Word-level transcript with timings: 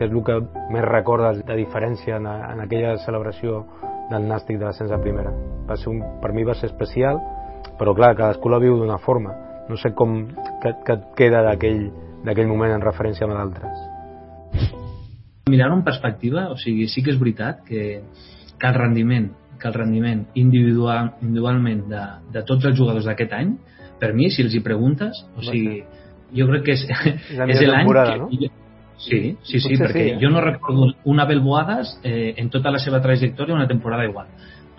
què 0.00 0.06
és 0.08 0.14
el 0.16 0.22
que 0.24 0.38
més 0.72 0.84
recordes 0.86 1.42
de 1.44 1.56
diferència 1.58 2.16
en, 2.16 2.24
en 2.24 2.62
aquella 2.64 2.94
celebració 3.04 3.66
del 4.08 4.24
Nàstic 4.30 4.56
de 4.56 4.64
l'ascens 4.64 4.92
a 4.96 4.98
primera? 5.02 5.32
Va 5.68 5.76
ser 5.76 5.90
un, 5.92 5.98
per 6.22 6.32
mi 6.32 6.44
va 6.48 6.54
ser 6.56 6.70
especial, 6.70 7.20
però 7.76 7.92
clar, 7.98 8.14
cadascú 8.16 8.48
la 8.48 8.60
viu 8.62 8.78
d'una 8.80 8.96
forma. 9.04 9.34
No 9.68 9.76
sé 9.76 9.92
com 9.94 10.22
que, 10.62 10.72
que 10.86 10.96
et 10.96 11.02
queda 11.18 11.42
d'aquell 11.44 12.48
moment 12.48 12.72
en 12.78 12.84
referència 12.86 13.28
amb 13.28 13.36
d'altres. 13.36 13.82
Mirar 15.52 15.68
en 15.74 15.84
perspectiva, 15.84 16.46
o 16.48 16.56
sigui, 16.56 16.88
sí 16.88 17.04
que 17.04 17.12
és 17.12 17.20
veritat 17.20 17.60
que, 17.68 18.00
que 18.56 18.70
el 18.70 18.78
rendiment 18.78 19.28
que 19.60 19.68
el 19.68 19.74
rendiment 19.76 20.22
individual, 20.40 21.10
individualment 21.20 21.82
de, 21.90 22.06
de 22.32 22.42
tots 22.48 22.64
els 22.64 22.78
jugadors 22.78 23.04
d'aquest 23.04 23.34
any, 23.36 23.52
per 24.00 24.14
mi, 24.16 24.30
si 24.32 24.40
els 24.46 24.56
hi 24.56 24.62
preguntes, 24.64 25.20
o 25.36 25.44
sigui, 25.44 25.82
jo 26.32 26.48
crec 26.48 26.64
que 26.70 26.78
és, 26.78 26.86
és 26.88 27.62
l'any 27.68 27.92
que... 27.92 28.16
No? 28.22 28.30
Sí, 29.00 29.38
sí, 29.42 29.60
sí, 29.64 29.76
perquè 29.80 30.02
sí, 30.02 30.08
eh? 30.12 30.18
jo 30.20 30.28
no 30.28 30.42
recordo 30.44 30.90
una 31.08 31.24
Abel 31.24 31.40
Boadas 31.40 31.98
eh, 32.04 32.34
en 32.36 32.50
tota 32.52 32.70
la 32.70 32.78
seva 32.78 33.00
trajectòria 33.00 33.54
una 33.56 33.68
temporada 33.68 34.04
igual. 34.04 34.28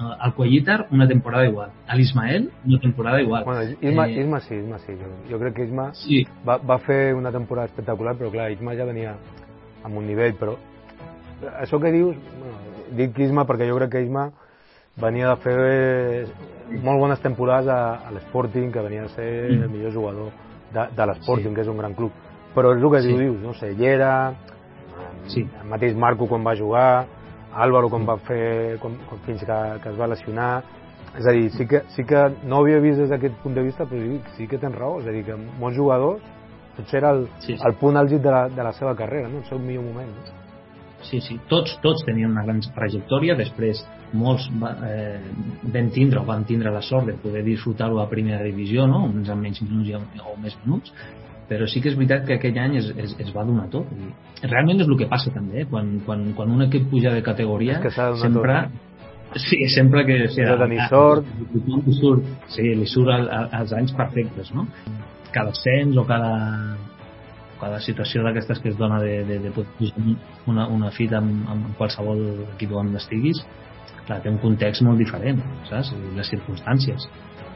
Al 0.00 0.34
Cuellitar, 0.34 0.86
una 0.92 1.06
temporada 1.08 1.46
igual. 1.46 1.72
A 1.86 1.94
l'Ismael, 1.94 2.50
una 2.64 2.80
temporada 2.80 3.20
igual. 3.20 3.44
Bueno, 3.44 3.62
Isma, 3.80 4.08
eh, 4.08 4.20
Isma 4.20 4.40
sí, 4.40 4.54
Isma 4.54 4.78
sí. 4.78 4.92
Jo, 4.96 5.08
jo 5.30 5.40
crec 5.40 5.54
que 5.56 5.64
Isma 5.64 5.90
sí. 5.94 6.26
va, 6.46 6.56
va 6.56 6.78
fer 6.78 7.14
una 7.14 7.32
temporada 7.32 7.68
espectacular, 7.68 8.14
però 8.16 8.30
clar, 8.32 8.50
Isma 8.52 8.76
ja 8.76 8.88
venia 8.88 9.16
amb 9.84 9.96
un 9.96 10.06
nivell, 10.06 10.36
però 10.40 10.56
això 11.60 11.80
que 11.80 11.92
dius, 11.92 12.16
bueno, 12.36 12.86
dic 12.96 13.18
Isma 13.24 13.46
perquè 13.48 13.68
jo 13.68 13.76
crec 13.80 13.92
que 13.96 14.04
Isma 14.04 14.30
venia 15.00 15.32
de 15.32 15.36
fer 15.40 16.80
molt 16.84 17.00
bones 17.00 17.20
temporades 17.24 17.68
a, 17.72 18.06
a 18.06 18.12
l'Sporting, 18.12 18.68
que 18.72 18.84
venia 18.84 19.04
a 19.04 19.12
ser 19.16 19.30
mm. 19.50 19.62
el 19.62 19.70
millor 19.70 19.94
jugador 19.94 20.32
de, 20.74 20.88
de 20.96 21.06
l'Sporting, 21.06 21.52
sí. 21.52 21.54
que 21.56 21.64
és 21.64 21.72
un 21.72 21.80
gran 21.80 21.96
club. 21.96 22.12
Però 22.54 22.74
és 22.74 22.82
el 22.82 22.90
que 22.90 23.02
sí. 23.04 23.14
dius, 23.14 23.38
no 23.42 23.54
sé, 23.54 23.74
Llera, 23.78 24.34
sí. 25.30 25.44
el 25.44 25.68
mateix 25.70 25.94
Marco 25.94 26.26
quan 26.26 26.46
va 26.46 26.56
jugar, 26.58 27.06
Álvaro 27.54 27.90
quan 27.90 28.06
va 28.08 28.16
fer, 28.26 28.78
quan, 28.82 28.96
quan, 29.06 29.22
fins 29.26 29.44
que, 29.46 29.60
que 29.82 29.92
es 29.92 29.98
va 29.98 30.10
lesionar, 30.10 30.50
és 31.18 31.26
a 31.26 31.34
dir, 31.34 31.48
sí 31.54 31.66
que, 31.66 31.82
sí 31.94 32.04
que 32.06 32.26
no 32.46 32.60
havia 32.60 32.82
vist 32.82 33.00
des 33.02 33.10
d'aquest 33.10 33.38
punt 33.42 33.54
de 33.54 33.64
vista, 33.66 33.86
però 33.86 34.02
sí, 34.02 34.20
sí 34.36 34.46
que 34.50 34.58
tens 34.62 34.76
raó, 34.78 35.00
és 35.00 35.08
a 35.10 35.14
dir, 35.14 35.24
que 35.26 35.38
molts 35.38 35.78
jugadors 35.78 36.22
potser 36.76 37.00
era 37.02 37.14
el, 37.16 37.24
sí, 37.40 37.54
sí. 37.54 37.62
el 37.66 37.74
punt 37.80 37.98
àlgid 37.98 38.22
de 38.22 38.30
la, 38.30 38.44
de 38.48 38.62
la 38.66 38.72
seva 38.76 38.94
carrera, 38.96 39.28
no? 39.28 39.42
el 39.42 39.48
seu 39.48 39.58
millor 39.58 39.86
moment. 39.88 40.12
No? 40.14 40.38
Sí, 41.08 41.20
sí, 41.24 41.38
tots, 41.48 41.78
tots 41.80 42.04
tenien 42.04 42.30
una 42.30 42.44
gran 42.44 42.60
trajectòria, 42.76 43.34
després 43.38 43.80
molts 44.12 44.44
eh, 44.84 45.18
van 45.72 45.88
tindre 45.94 46.20
o 46.20 46.26
van 46.28 46.44
tindre 46.44 46.72
la 46.74 46.82
sort 46.84 47.08
de 47.08 47.14
poder 47.22 47.42
disfrutar-ho 47.46 48.02
a 48.02 48.08
primera 48.10 48.44
divisió, 48.44 48.86
no? 48.90 49.06
uns 49.08 49.30
amb 49.32 49.46
menys 49.46 49.62
minuts 49.64 50.20
o 50.26 50.36
més 50.42 50.58
minuts, 50.64 50.92
però 51.50 51.66
sí 51.66 51.80
que 51.82 51.90
és 51.90 51.96
veritat 51.98 52.28
que 52.28 52.36
aquell 52.38 52.58
any 52.62 52.76
es, 52.78 52.92
es, 52.94 53.16
es 53.18 53.32
va 53.34 53.42
donar 53.46 53.66
tot. 53.72 53.88
I 53.90 54.46
realment 54.46 54.84
és 54.84 54.86
el 54.86 54.94
que 55.00 55.08
passa 55.10 55.32
també, 55.34 55.64
eh? 55.64 55.66
quan, 55.70 55.96
quan, 56.06 56.28
quan 56.38 56.52
un 56.54 56.62
equip 56.68 56.86
puja 56.92 57.10
de 57.16 57.24
categoria, 57.26 57.80
que 57.82 57.90
sempre... 57.90 58.60
Tot. 58.68 58.86
Sí, 59.38 59.58
sempre 59.70 60.04
que... 60.06 60.16
O 60.26 60.30
sigui, 60.30 60.46
de 60.46 60.56
tenir 60.58 60.84
sort. 60.90 61.26
Li 61.54 61.94
surt, 61.98 62.30
sí, 62.50 62.64
li 62.74 62.86
surt 62.90 63.12
al, 63.14 63.28
als 63.60 63.74
anys 63.74 63.92
perfectes, 63.98 64.50
no? 64.54 64.64
Cada 65.34 65.54
ascens 65.54 65.98
o 65.98 66.06
cada, 66.06 66.32
cada 67.60 67.78
situació 67.82 68.24
d'aquestes 68.26 68.62
que 68.62 68.72
es 68.72 68.78
dona 68.78 68.98
de, 69.02 69.20
de, 69.26 69.38
de 69.44 69.52
pujar 69.54 70.06
una, 70.50 70.66
una 70.66 70.90
fita 70.94 71.18
amb, 71.18 71.46
amb 71.50 71.74
qualsevol 71.78 72.24
equip 72.56 72.74
on 72.78 72.94
estiguis, 72.98 73.42
clar, 74.06 74.18
té 74.22 74.30
un 74.30 74.38
context 74.42 74.86
molt 74.86 74.98
diferent, 75.02 75.42
saps? 75.70 75.94
I 75.94 76.16
les 76.18 76.30
circumstàncies 76.34 77.06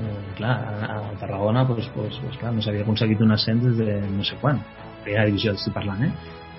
eh, 0.00 0.18
clar, 0.36 0.56
a, 0.88 0.98
Tarragona 1.20 1.66
pues, 1.68 1.88
pues, 1.94 2.18
pues, 2.22 2.36
clar, 2.40 2.52
no 2.56 2.64
s'havia 2.64 2.84
aconseguit 2.86 3.20
un 3.20 3.36
ascens 3.36 3.64
des 3.64 3.78
de 3.80 4.00
no 4.08 4.24
sé 4.24 4.38
quan 4.40 4.60
primera 5.04 5.26
divisió 5.28 5.54
estic 5.56 5.74
parlant 5.76 6.04
eh? 6.08 6.10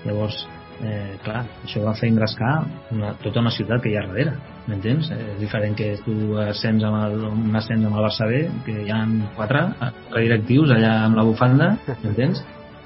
llavors, 0.04 0.40
eh, 0.82 1.18
clar, 1.24 1.44
això 1.64 1.84
va 1.84 1.94
fer 1.98 2.10
engrescar 2.10 2.54
una, 2.94 3.12
tota 3.22 3.42
una 3.42 3.52
ciutat 3.54 3.82
que 3.82 3.92
hi 3.92 3.98
ha 3.98 4.06
darrere 4.06 4.34
m'entens? 4.66 5.10
Eh, 5.14 5.20
és 5.34 5.38
diferent 5.42 5.76
que 5.78 5.92
tu 6.06 6.16
ascens 6.42 6.84
amb 6.88 6.98
el, 7.02 7.28
un 7.30 7.60
ascens 7.60 7.86
amb 7.86 7.98
el 7.98 8.08
Barça 8.08 8.28
B 8.30 8.42
que 8.66 8.80
hi 8.86 8.90
ha 8.94 9.04
quatre, 9.36 9.68
quatre 9.78 10.26
directius 10.26 10.74
allà 10.74 10.96
amb 11.06 11.18
la 11.18 11.26
bufanda, 11.28 11.72
m'entens? 12.02 12.42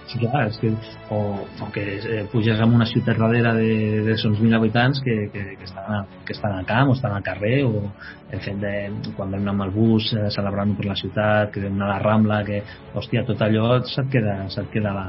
Sí, 0.07 0.21
clar, 0.23 0.45
és 0.47 0.59
que, 0.63 0.71
o, 1.11 1.19
o 1.65 1.69
que 1.75 1.83
eh, 1.99 2.21
puges 2.31 2.61
en 2.63 2.75
una 2.77 2.87
ciutat 2.87 3.19
darrere 3.19 3.55
de, 3.57 3.71
de 4.07 4.15
uns 4.29 4.39
mil 4.39 4.55
habitants 4.55 5.01
que, 5.03 5.17
que, 5.33 5.43
que, 5.59 5.67
estan 5.67 5.97
a, 5.97 5.99
que 6.25 6.37
estan 6.37 6.55
al 6.55 6.67
camp 6.69 6.93
o 6.93 6.95
estan 6.95 7.17
al 7.17 7.25
carrer 7.27 7.65
o 7.67 7.89
el 8.31 8.45
fet 8.45 8.61
de 8.63 8.75
quan 9.17 9.35
vam 9.35 9.51
amb 9.51 9.67
el 9.67 9.75
bus 9.75 10.13
eh, 10.15 10.29
celebrant 10.35 10.77
per 10.79 10.87
la 10.87 10.99
ciutat, 11.01 11.51
que 11.51 11.65
vam 11.65 11.75
anar 11.75 11.91
a 11.91 11.97
la 11.97 11.99
Rambla, 12.05 12.41
que, 12.47 12.63
hòstia, 12.95 13.27
tot 13.27 13.43
allò 13.43 13.81
se't 13.83 14.07
queda, 14.13 14.39
se't 14.55 14.71
queda 14.71 14.95
la, 14.95 15.07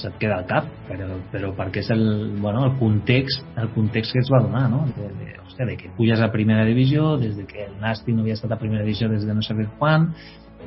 se't 0.00 0.16
queda 0.20 0.40
al 0.40 0.48
cap, 0.48 0.68
però, 0.88 1.08
però 1.32 1.52
perquè 1.58 1.84
és 1.84 1.92
el, 1.92 2.06
bueno, 2.40 2.64
el 2.70 2.78
context 2.80 3.44
el 3.60 3.68
context 3.76 4.16
que 4.16 4.24
es 4.24 4.32
va 4.32 4.40
donar, 4.46 4.68
no? 4.72 4.86
De, 4.96 5.10
de, 5.20 5.34
hòstia, 5.44 5.68
de 5.68 5.76
que 5.76 5.92
puges 5.98 6.24
a 6.24 6.32
primera 6.32 6.64
divisió, 6.64 7.18
des 7.20 7.36
de 7.36 7.44
que 7.44 7.66
el 7.68 7.76
Nasti 7.84 8.16
no 8.16 8.24
havia 8.24 8.40
estat 8.40 8.56
a 8.56 8.60
primera 8.62 8.86
divisió 8.86 9.12
des 9.12 9.28
de 9.28 9.36
no 9.36 9.44
sé 9.44 9.56
quan, 9.78 10.14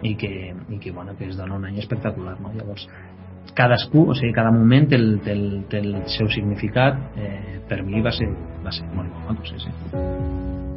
i 0.04 0.16
que, 0.16 0.54
i 0.70 0.80
que, 0.80 0.92
bueno, 0.92 1.16
que 1.18 1.30
es 1.30 1.38
dona 1.38 1.56
un 1.56 1.66
any 1.66 1.80
espectacular, 1.80 2.40
no? 2.42 2.52
Llavors, 2.54 2.88
cadascú, 3.56 4.10
o 4.12 4.16
sigui, 4.18 4.34
cada 4.36 4.52
moment 4.52 4.90
té 4.92 5.00
el, 5.00 5.08
té 5.26 5.34
el, 5.34 5.46
té 5.72 5.82
el 5.82 5.96
seu 6.18 6.30
significat, 6.34 7.00
eh, 7.18 7.62
per 7.70 7.82
mi 7.88 8.04
va 8.06 8.14
ser, 8.16 8.30
va 8.66 8.76
ser 8.76 8.88
molt 8.94 9.08
important, 9.08 9.40
sí, 9.48 9.64
sí. 9.64 10.75